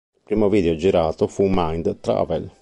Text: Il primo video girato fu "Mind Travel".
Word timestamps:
Il 0.15 0.21
primo 0.23 0.49
video 0.49 0.75
girato 0.75 1.27
fu 1.27 1.45
"Mind 1.47 1.99
Travel". 1.99 2.49